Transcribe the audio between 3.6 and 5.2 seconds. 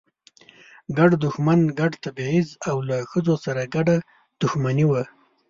ګډه دښمني وه.